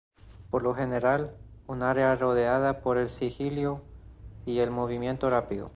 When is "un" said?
1.67-1.83